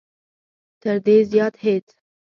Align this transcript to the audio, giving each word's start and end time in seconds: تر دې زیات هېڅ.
تر 0.81 0.95
دې 1.05 1.17
زیات 1.31 1.55
هېڅ. 1.65 1.87